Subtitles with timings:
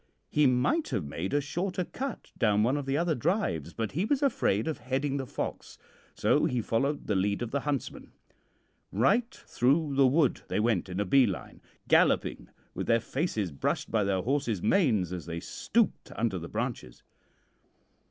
[0.31, 4.03] He might have made a shorter cut down one of the other drives, but he
[4.03, 5.77] was afraid of heading the fox,
[6.15, 8.11] so he followed the lead of the huntsman.
[8.91, 13.91] Right through the wood they went in a bee line, galloping with their faces brushed
[13.91, 17.03] by their horses' manes as they stooped under the branches.